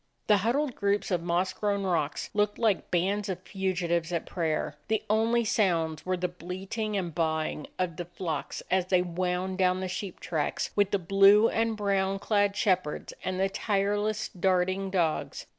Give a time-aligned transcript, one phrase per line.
[0.25, 5.03] The huddled groups of moss grown rocks looked like bands of fugitives at prayer; the
[5.11, 9.79] only sounds were the bleating and baa ing of the flocks as they wound down
[9.79, 15.45] the sheep tracks with the blue and brown clad shepherds and the tireless, darting dogs.